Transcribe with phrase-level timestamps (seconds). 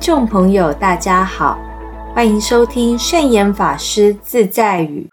[0.00, 1.58] 听众朋友，大家好，
[2.14, 5.06] 欢迎收听圣严法师自在语。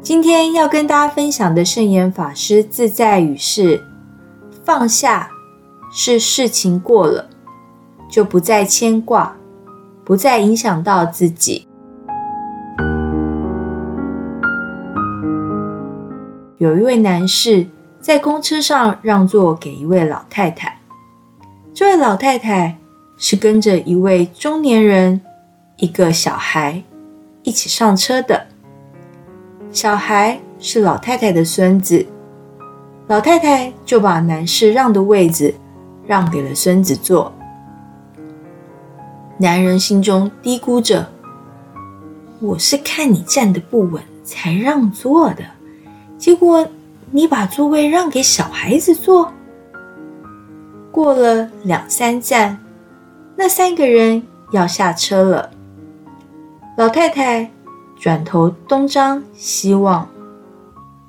[0.00, 3.84] 今天要跟大家分享的圣严法师自在语是：
[4.64, 5.28] 放下
[5.92, 7.28] 是事情过了，
[8.08, 9.36] 就不再牵挂，
[10.06, 11.68] 不再影响到自己。
[16.56, 17.66] 有一位男士。
[18.02, 20.76] 在公车上让座给一位老太太，
[21.72, 22.76] 这位老太太
[23.16, 25.20] 是跟着一位中年人、
[25.76, 26.82] 一个小孩
[27.44, 28.48] 一起上车的。
[29.70, 32.04] 小孩是老太太的孙子，
[33.06, 35.54] 老太太就把男士让的位子
[36.04, 37.32] 让给了孙子坐。
[39.38, 41.08] 男人心中嘀咕着
[42.42, 45.44] ：“我是看你站得不稳才让座的，
[46.18, 46.66] 结果……”
[47.14, 49.30] 你把座位让给小孩子坐。
[50.90, 52.58] 过了两三站，
[53.36, 55.50] 那三个人要下车了。
[56.78, 57.50] 老太太
[58.00, 60.08] 转头东张西望，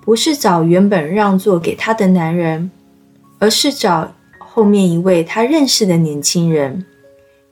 [0.02, 2.70] 不是找原本让座给她的男人，
[3.40, 6.86] 而是找后面一位她认识的年轻人，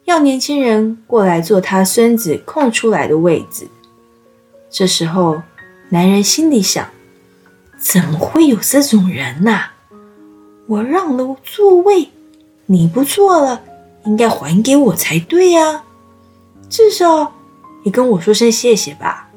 [0.04, 3.66] 要年轻人过来坐他孙子空出来的位子。
[4.70, 5.42] 这时候，
[5.88, 6.86] 男人心里想。
[7.82, 9.72] 怎么会有这种人呐？
[10.68, 12.10] 我让了座位，
[12.68, 13.64] 你不坐了，
[14.06, 15.84] 应该还给我才对呀。
[16.70, 17.34] 至少
[17.84, 19.30] 你跟我说声谢谢吧。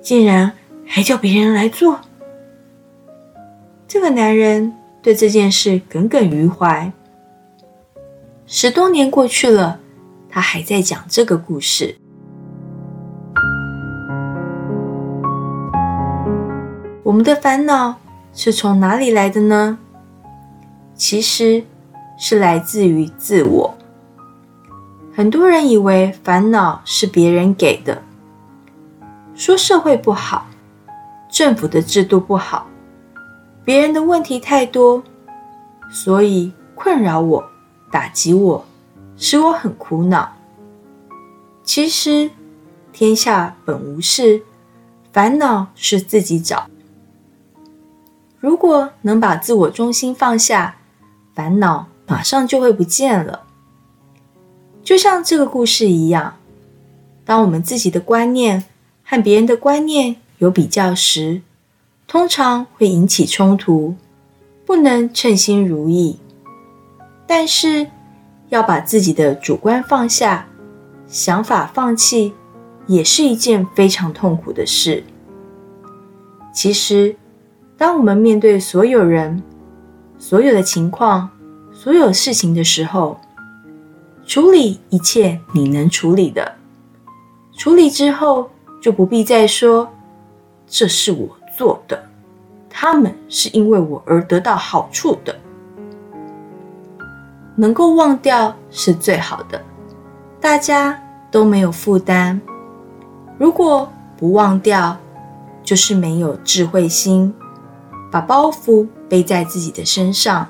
[0.00, 0.52] 竟然
[0.86, 2.00] 还叫别人来坐。
[3.86, 6.90] 这个男人对这件事耿耿于怀。
[8.46, 9.78] 十多年过去了，
[10.30, 11.98] 他还在讲这个故事。
[17.06, 18.00] 我们的烦恼
[18.34, 19.78] 是从哪里来的呢？
[20.96, 21.62] 其实
[22.18, 23.78] 是来自于自我。
[25.14, 28.02] 很多人以为烦恼是别人给的，
[29.36, 30.48] 说社会不好，
[31.30, 32.66] 政府的制度不好，
[33.64, 35.00] 别人的问题太多，
[35.88, 37.50] 所以困扰我、
[37.88, 38.64] 打击我，
[39.16, 40.32] 使我很苦恼。
[41.62, 42.28] 其实
[42.92, 44.42] 天下本无事，
[45.12, 46.68] 烦恼是自己找。
[48.46, 50.76] 如果能把自我中心放下，
[51.34, 53.42] 烦恼马上就会不见了。
[54.84, 56.36] 就像这个故事一样，
[57.24, 58.64] 当我们自己的观念
[59.02, 61.42] 和别人的观念有比较时，
[62.06, 63.96] 通常会引起冲突，
[64.64, 66.20] 不能称心如意。
[67.26, 67.88] 但是
[68.50, 70.46] 要把自己的主观放下，
[71.08, 72.32] 想法放弃，
[72.86, 75.02] 也是一件非常痛苦的事。
[76.54, 77.16] 其实。
[77.78, 79.42] 当我们面对所有人、
[80.18, 81.28] 所有的情况、
[81.72, 83.20] 所有事情的时候，
[84.26, 86.54] 处理一切你能处理的，
[87.56, 88.50] 处理之后
[88.80, 89.88] 就不必再说
[90.66, 92.02] 这是我做的，
[92.70, 95.36] 他们是因为我而得到好处的，
[97.56, 99.62] 能够忘掉是最好的，
[100.40, 100.98] 大家
[101.30, 102.40] 都没有负担。
[103.36, 104.96] 如果不忘掉，
[105.62, 107.34] 就是没有智慧心。
[108.10, 110.46] 把包袱背在自己的身上，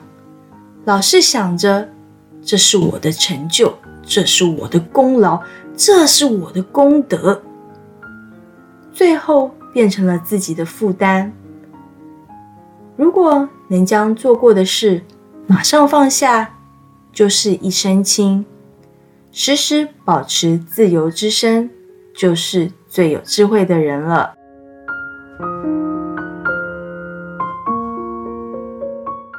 [0.85, 1.89] 老是想着
[2.43, 5.41] 这是我的成就，这是我的功劳，
[5.77, 7.43] 这是我的功德，
[8.93, 11.33] 最后变成了自己的负担。
[12.97, 15.03] 如果能将做过的事
[15.47, 16.55] 马上放下，
[17.13, 18.45] 就是一身轻；
[19.33, 21.69] 时时保持自由之身，
[22.15, 24.35] 就是最有智慧的人了。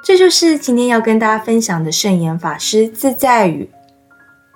[0.08, 3.70] 这就是今天要跟大家分享的圣严法师自在语：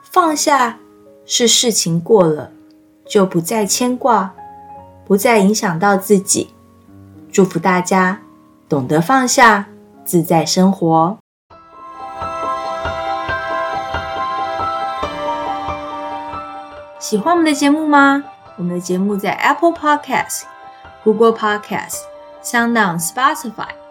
[0.02, 0.78] 放下
[1.26, 2.52] 是事情过了，
[3.06, 4.34] 就不再牵挂，
[5.06, 6.54] 不再影响到自己。
[7.34, 8.22] 祝福大家
[8.70, 9.66] 懂得放下，
[10.06, 11.18] 自在生活。
[16.98, 18.24] 喜欢我们的节目吗？
[18.56, 20.44] 我们的节目在 Apple Podcast、
[21.04, 21.98] Google Podcast、
[22.42, 23.81] SoundOn、Spotify。